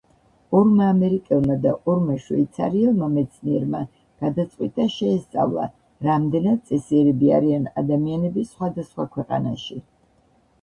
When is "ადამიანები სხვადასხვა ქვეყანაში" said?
7.83-9.79